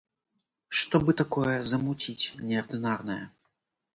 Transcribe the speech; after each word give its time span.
Што 0.79 1.01
бы 1.09 1.15
такое 1.21 1.51
замуціць 1.71 2.31
неардынарнае? 2.53 3.19